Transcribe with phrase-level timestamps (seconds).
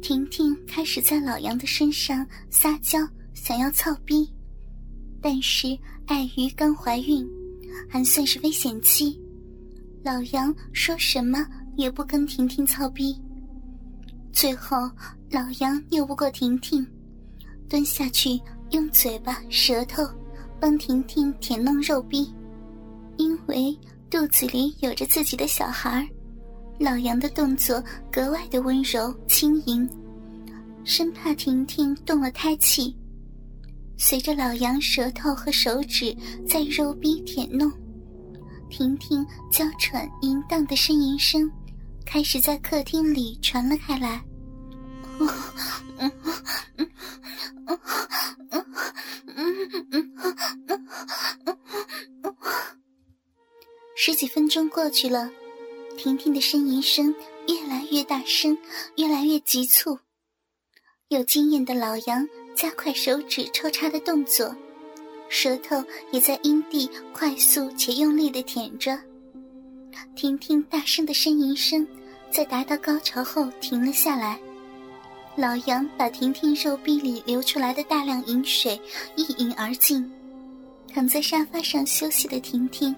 [0.00, 2.98] 婷婷开始在老杨的身上撒娇，
[3.34, 4.32] 想要操逼，
[5.20, 7.28] 但是碍于刚怀孕，
[7.88, 9.20] 还算是危险期，
[10.04, 11.44] 老杨说什么
[11.76, 13.20] 也不跟婷婷操逼。
[14.32, 14.76] 最后，
[15.30, 16.86] 老杨拗不过婷婷，
[17.68, 18.40] 蹲下去
[18.70, 20.02] 用嘴巴、舌头
[20.60, 22.32] 帮婷婷舔弄肉逼，
[23.16, 23.76] 因为
[24.08, 26.08] 肚子里有着自己的小孩儿。
[26.78, 29.88] 老杨的动作格外的温柔轻盈，
[30.84, 32.96] 生怕婷婷动了胎气。
[33.96, 36.16] 随着老杨舌头和手指
[36.48, 37.70] 在肉壁舔弄，
[38.70, 41.50] 婷婷娇喘淫荡的呻吟声
[42.06, 44.22] 开始在客厅里传了开来。
[53.96, 55.28] 十几分钟过去了。
[55.98, 57.12] 婷婷的呻吟声
[57.48, 58.56] 越来越大声，
[58.96, 59.98] 越来越急促。
[61.08, 64.54] 有经验的老杨加快手指抽插的动作，
[65.28, 68.96] 舌头也在阴蒂快速且用力的舔着。
[70.14, 71.84] 婷婷大声的呻吟声
[72.30, 74.38] 在达到高潮后停了下来。
[75.34, 78.80] 老杨把婷婷肉壁里流出来的大量饮水
[79.16, 80.08] 一饮而尽。
[80.92, 82.94] 躺在沙发上休息的婷婷。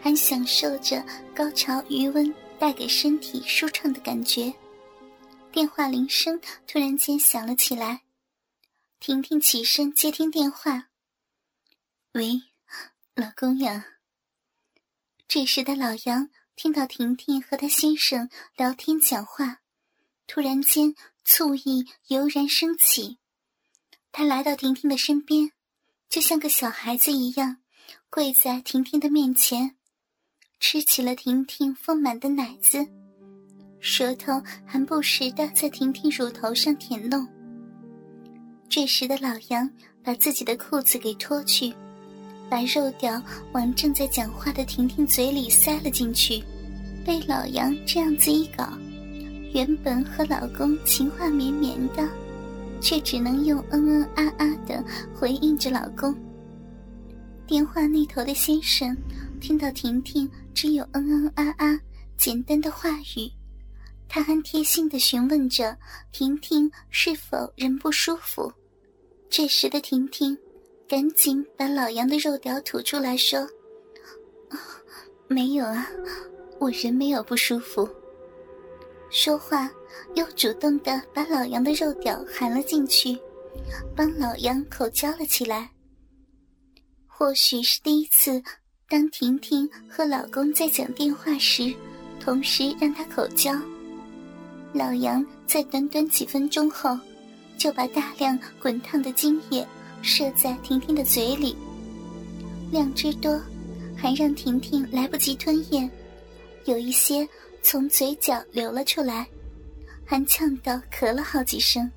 [0.00, 1.04] 还享受着
[1.34, 4.52] 高潮余温带给身体舒畅的感觉。
[5.50, 8.02] 电话铃声突然间响了起来，
[9.00, 10.88] 婷婷起身接听电话
[12.12, 12.42] ：“喂，
[13.14, 13.86] 老公呀。”
[15.26, 19.60] 这时的老杨听到婷婷和他先生聊天讲话，
[20.26, 23.18] 突然间醋意油然升起。
[24.12, 25.52] 他来到婷婷的身边，
[26.08, 27.62] 就像个小孩子一样，
[28.10, 29.77] 跪在婷婷的面前。
[30.60, 32.84] 吃起了婷婷丰满的奶子，
[33.78, 37.26] 舌头还不时的在婷婷乳头上舔弄。
[38.68, 39.70] 这时的老杨
[40.02, 41.72] 把自己的裤子给脱去，
[42.50, 43.22] 把肉屌
[43.52, 46.42] 往正在讲话的婷婷嘴里塞了进去。
[47.06, 48.68] 被老杨这样子一搞，
[49.54, 52.06] 原本和老公情话绵绵的，
[52.80, 54.84] 却只能用嗯嗯啊啊的
[55.14, 56.14] 回应着老公。
[57.46, 58.94] 电话那头的先生
[59.40, 60.28] 听到婷婷。
[60.60, 61.80] 只有嗯嗯啊啊
[62.16, 63.30] 简单的话语，
[64.08, 65.78] 他还贴心的询问着
[66.10, 68.52] 婷婷是否人不舒服。
[69.30, 70.36] 这时的婷婷
[70.88, 73.48] 赶紧把老杨的肉屌吐出来说
[75.30, 75.88] ：“没有啊，
[76.58, 77.88] 我人没有不舒服。”
[79.12, 79.70] 说话
[80.16, 83.16] 又主动的把老杨的肉屌含了进去，
[83.94, 85.70] 帮老杨口交了起来。
[87.06, 88.42] 或许是第一次。
[88.90, 91.74] 当婷婷和老公在讲电话时，
[92.18, 93.52] 同时让他口交。
[94.72, 96.98] 老杨在短短几分钟后，
[97.58, 99.66] 就把大量滚烫的精液
[100.00, 101.54] 射在婷婷的嘴里，
[102.72, 103.38] 量之多，
[103.94, 105.90] 还让婷婷来不及吞咽，
[106.64, 107.28] 有一些
[107.62, 109.28] 从嘴角流了出来，
[110.06, 111.92] 还呛到咳了好几声。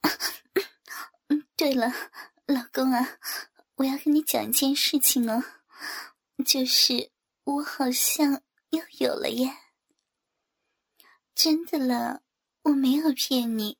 [1.54, 1.92] 对了，
[2.46, 3.06] 老公啊。
[3.80, 5.42] 我要跟你讲一件事情哦，
[6.44, 7.10] 就是
[7.44, 9.56] 我好像又有了耶。
[11.34, 12.22] 真的了，
[12.64, 13.78] 我没有骗你，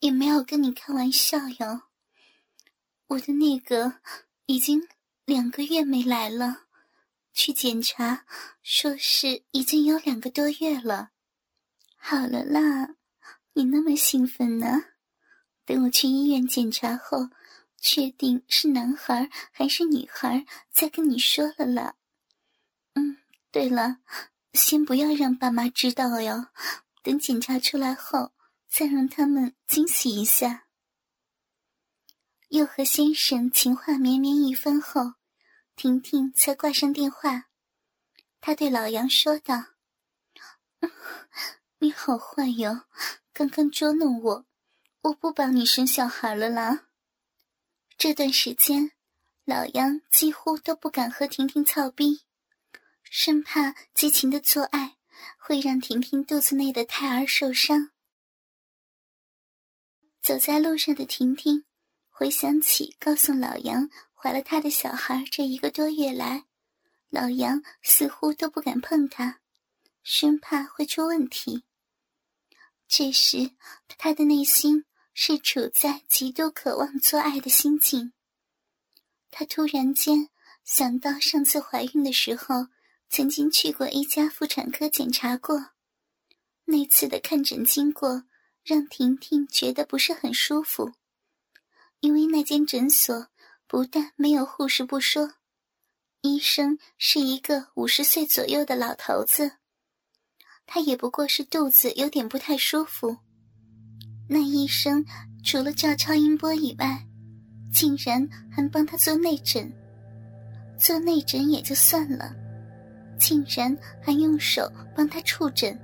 [0.00, 1.82] 也没有跟你开玩笑哟。
[3.06, 4.00] 我的那个
[4.46, 4.88] 已经
[5.24, 6.64] 两个月没来了，
[7.32, 8.26] 去检查，
[8.64, 11.10] 说是已经有两个多月了。
[11.94, 12.96] 好了啦，
[13.52, 14.86] 你那么兴奋呢？
[15.64, 17.28] 等我去医院检查后。
[17.88, 21.94] 确定是男孩还是女孩，再跟你说了啦。
[22.94, 23.18] 嗯，
[23.52, 23.98] 对了，
[24.54, 26.48] 先不要让爸妈知道哟，
[27.04, 28.32] 等检查出来后，
[28.68, 30.66] 再让他们惊喜一下。
[32.48, 35.12] 又和先生情话绵绵一番后，
[35.76, 37.44] 婷婷才挂上电话。
[38.40, 39.62] 她对老杨说道
[41.78, 42.82] ：“你好坏哟，
[43.32, 44.44] 刚刚捉弄我，
[45.02, 46.85] 我不帮你生小孩了啦。”
[47.98, 48.92] 这段时间，
[49.46, 52.20] 老杨几乎都不敢和婷婷操逼，
[53.02, 54.98] 生怕激情的做爱
[55.38, 57.90] 会让婷婷肚子内的胎儿受伤。
[60.20, 61.64] 走在路上的婷婷，
[62.10, 66.44] 回想起告诉老杨怀了他的小孩这一个多月来，
[67.08, 69.40] 老杨似乎都不敢碰她，
[70.02, 71.64] 生怕会出问题。
[72.86, 73.52] 这时，
[73.96, 74.84] 他的内心。
[75.18, 78.12] 是处在极度渴望做爱的心境。
[79.30, 80.28] 她突然间
[80.62, 82.66] 想到上次怀孕的时候，
[83.08, 85.70] 曾经去过一家妇产科检查过，
[86.66, 88.24] 那次的看诊经过
[88.62, 90.92] 让婷婷觉得不是很舒服，
[92.00, 93.28] 因为那间诊所
[93.66, 95.36] 不但没有护士不说，
[96.20, 99.52] 医生是一个五十岁左右的老头子，
[100.66, 103.16] 他也不过是肚子有点不太舒服。
[104.26, 105.04] 那医生
[105.42, 107.00] 除了照超音波以外，
[107.72, 109.70] 竟然还帮他做内诊。
[110.78, 112.34] 做内诊也就算了，
[113.18, 115.78] 竟然还用手帮他触诊。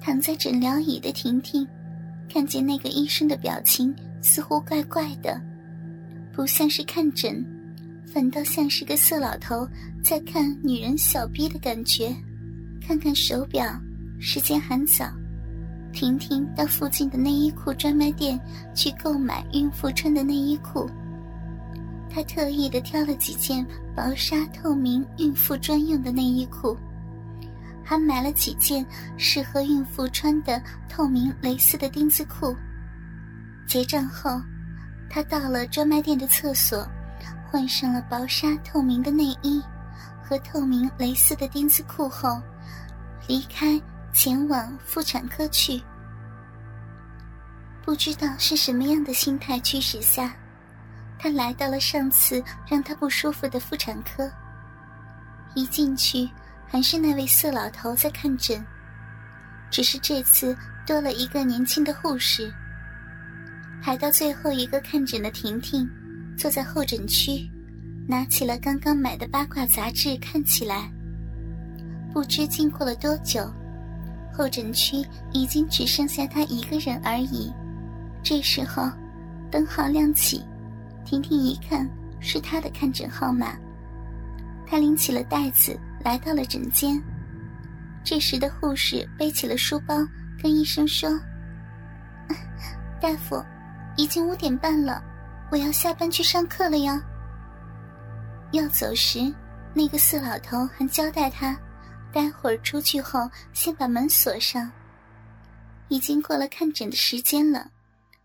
[0.00, 1.66] 躺在诊疗椅的婷婷，
[2.28, 5.40] 看见那个医生的表情似乎怪怪的，
[6.32, 7.44] 不像是看诊，
[8.12, 9.68] 反倒像是个色老头
[10.02, 12.14] 在看女人小逼的感觉。
[12.86, 13.64] 看看手表，
[14.20, 15.10] 时间还早。
[15.94, 18.38] 婷婷到附近的内衣裤专卖店
[18.74, 20.90] 去购买孕妇穿的内衣裤。
[22.10, 23.64] 她特意的挑了几件
[23.94, 26.76] 薄纱透明孕妇专用的内衣裤。
[27.86, 28.84] 还买了几件
[29.18, 32.56] 适合孕妇穿的透明蕾丝的丁字裤。
[33.66, 34.40] 结账后，
[35.10, 36.86] 他到了专卖店的厕所，
[37.46, 39.62] 换上了薄纱透明的内衣
[40.22, 42.40] 和透明蕾丝的丁字裤后，
[43.28, 43.78] 离开，
[44.14, 45.82] 前往妇产科去。
[47.84, 50.34] 不知道是什么样的心态驱使下，
[51.18, 54.30] 他来到了上次让他不舒服的妇产科。
[55.54, 56.30] 一进去。
[56.66, 58.64] 还是那位色老头在看诊，
[59.70, 62.52] 只是这次多了一个年轻的护士。
[63.80, 65.88] 排到最后一个看诊的婷婷，
[66.36, 67.48] 坐在候诊区，
[68.08, 70.90] 拿起了刚刚买的八卦杂志看起来。
[72.12, 73.48] 不知经过了多久，
[74.36, 77.52] 候诊区已经只剩下他一个人而已。
[78.22, 78.90] 这时候，
[79.50, 80.42] 灯号亮起，
[81.04, 81.88] 婷婷一看
[82.20, 83.56] 是她的看诊号码，
[84.66, 85.78] 她拎起了袋子。
[86.04, 87.02] 来到了诊间，
[88.04, 90.06] 这时的护士背起了书包，
[90.42, 91.08] 跟医生说
[93.00, 93.42] ：“大夫，
[93.96, 95.02] 已经五点半了，
[95.50, 97.02] 我要下班去上课了呀。”
[98.52, 99.32] 要走时，
[99.72, 101.58] 那个四老头还交代他，
[102.14, 104.70] 待会儿出去后先把门锁上。
[105.88, 107.72] 已经过了看诊的时间了，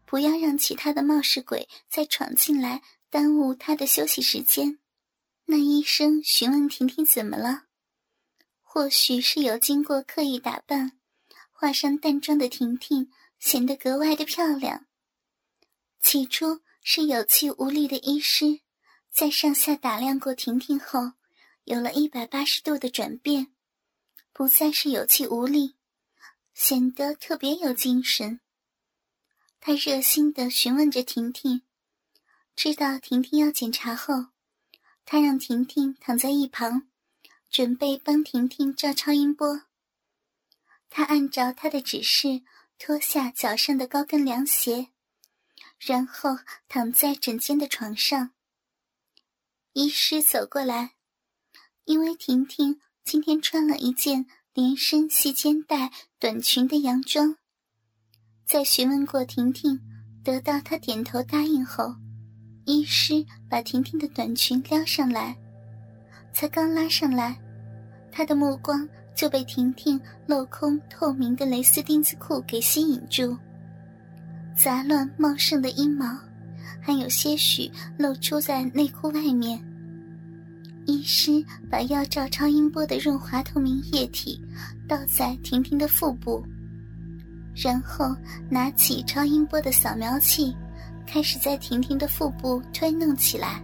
[0.06, 4.77] 不要让其他的冒失鬼再闯进来，耽误他的休息时间。
[5.45, 7.63] 那医生询问婷婷怎么了。
[8.62, 10.92] 或许是有经过刻意打扮、
[11.50, 13.09] 化上淡妆的婷婷
[13.39, 14.85] 显得格外的漂亮。
[16.00, 18.59] 起初是有气无力的医师，
[19.12, 21.13] 在上下打量过婷婷后，
[21.63, 23.47] 有了一百八十度的转变，
[24.39, 25.75] 不再是有气无力，
[26.53, 28.39] 显得特别有精神。
[29.59, 31.63] 他热心的询问着婷婷，
[32.56, 34.27] 知道婷婷要检查后，
[35.03, 36.88] 他让婷婷躺在一旁。
[37.50, 39.63] 准备帮婷婷照超音波。
[40.89, 42.42] 他按照他的指示
[42.77, 44.88] 脱下脚上的高跟凉鞋，
[45.77, 46.38] 然后
[46.69, 48.31] 躺在枕间的床上。
[49.74, 50.95] 医师走过来，
[51.83, 52.80] 因为婷婷
[53.11, 54.23] 今天穿了一件
[54.53, 55.89] 连身细肩带
[56.19, 57.35] 短裙的洋装，
[58.45, 59.79] 在询问过婷婷，
[60.23, 61.95] 得到她点头答应后，
[62.65, 65.35] 医师把婷婷的短裙撩上来。
[66.31, 67.35] 才刚拉上来，
[68.11, 73.35] 他的目光就被婷婷镂空透明的蕾丝丁字裤给吸引住。
[74.56, 76.16] 杂乱茂盛的阴毛，
[76.80, 79.59] 还有些许露出在内裤外面。
[80.90, 84.42] 医师把要照超音波的润滑透明液体
[84.88, 86.44] 倒在婷婷的腹部，
[87.56, 88.16] 然后
[88.50, 90.56] 拿起超音波的扫描器，
[91.06, 93.64] 开始在婷婷的腹部推弄起来。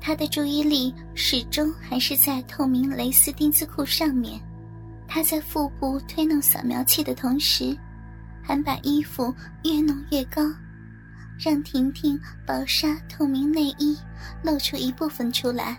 [0.00, 4.40] 他的注意力始终还是在透明蕾丝丁字裤上面。
[5.06, 7.76] 他在腹部推弄扫描器的同时，
[8.42, 9.32] 还把衣服
[9.62, 10.42] 越弄越高，
[11.44, 13.98] 让婷婷薄纱透明内衣
[14.44, 15.76] 露出一部分出来。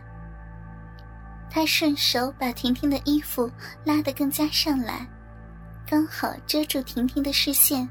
[1.50, 3.50] 他顺手把婷婷的衣服
[3.86, 5.08] 拉得更加上来，
[5.88, 7.88] 刚好遮住婷婷的视线，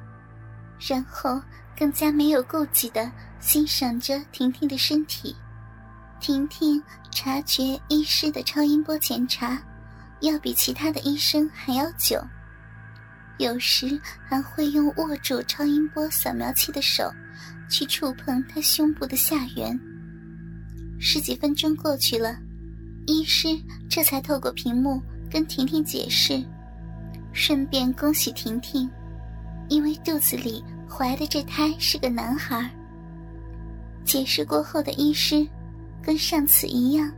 [0.79, 1.41] 然后
[1.75, 3.11] 更加没有顾忌的
[3.41, 5.35] 欣赏着婷婷的身体。
[6.21, 9.61] 婷婷察觉医师的超音波检查
[10.21, 12.23] 要比其他的医生还要久，
[13.43, 17.13] 有时还会用握住超音波扫描器的手
[17.69, 19.79] 去触碰他胸部的下缘。
[20.99, 22.37] 十几分钟过去了，
[23.07, 23.49] 医师
[23.89, 26.43] 这才透过屏幕跟婷婷解释，
[27.33, 28.89] 顺便恭喜婷婷，
[29.69, 32.71] 因为肚子里怀的这胎是个男孩。
[34.05, 35.47] 解释过后的医师。
[36.05, 37.09] 跟上次一样。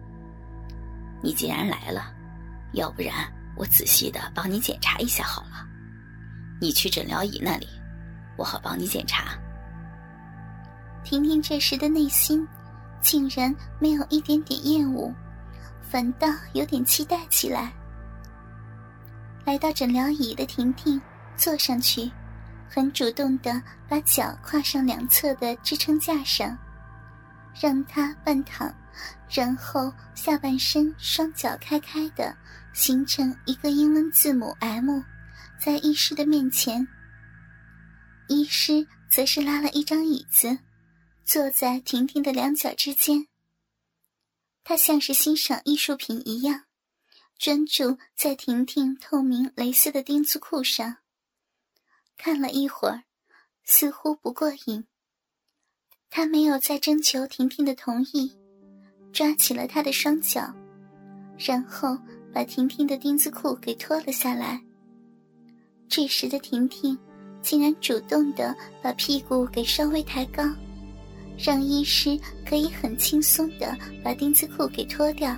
[1.23, 2.12] 你既然来了，
[2.75, 3.14] 要不然
[3.57, 5.66] 我仔细的帮你检查一下好了。
[6.61, 7.69] 你去诊疗椅那里，
[8.37, 9.39] 我好帮你检查。
[11.03, 12.47] 婷婷这时的内心，
[13.01, 15.13] 竟然没有一点点厌恶，
[15.83, 17.73] 反倒有点期待起来。
[19.45, 20.99] 来到诊疗椅的婷婷
[21.37, 22.11] 坐上去，
[22.67, 26.57] 很主动的把脚跨上两侧的支撑架上，
[27.61, 28.75] 让她半躺，
[29.29, 32.35] 然后下半身双脚开开的，
[32.73, 35.03] 形成一个英文字母 M，
[35.64, 36.87] 在医师的面前。
[38.28, 40.59] 医师则是拉了一张椅子，
[41.25, 43.28] 坐在婷婷的两脚之间。
[44.62, 46.64] 他像是欣赏艺术品一样。
[47.38, 50.99] 专注在婷婷透明蕾丝的丁字裤上，
[52.18, 53.04] 看了一会儿，
[53.64, 54.87] 似乎不过瘾。
[56.11, 58.37] 他没有再征求婷婷的同意，
[59.14, 60.54] 抓起了她的双脚，
[61.38, 61.99] 然后
[62.35, 64.62] 把婷婷的丁字裤给脱了下来。
[65.97, 66.99] 这时的婷婷
[67.41, 70.43] 竟然主动的把屁股给稍微抬高，
[71.39, 75.33] 让医师可以很轻松的把丁字裤给脱掉。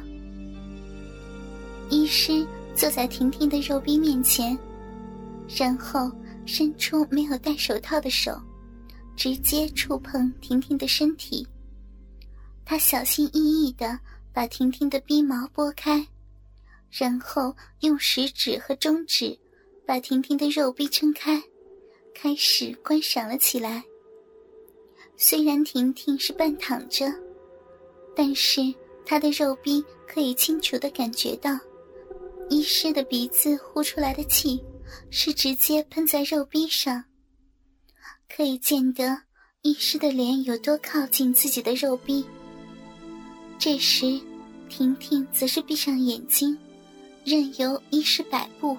[1.91, 2.43] 医师
[2.75, 4.59] 坐在婷婷的肉壁面前，
[5.47, 6.11] 然后
[6.47, 8.41] 伸出没有戴手套的手，
[9.15, 11.47] 直接触碰婷婷的身体。
[12.65, 14.01] 他小心翼翼的
[14.33, 16.09] 把婷婷的逼毛拨开，
[16.91, 19.39] 然后用食指和中指
[19.87, 21.40] 把婷婷的肉壁撑开，
[22.12, 23.85] 开始观赏了起来。
[25.16, 27.07] 虽然婷婷是半躺着，
[28.16, 28.62] 但是
[29.05, 31.57] 她的肉壁可以清楚的感觉到。
[32.50, 34.61] 医师的鼻子呼出来的气，
[35.09, 37.05] 是直接喷在肉壁上。
[38.28, 39.16] 可以见得
[39.62, 42.25] 医师的脸有多靠近自己的肉壁。
[43.57, 44.21] 这时，
[44.69, 46.57] 婷婷则是闭上眼睛，
[47.25, 48.76] 任由医师摆布。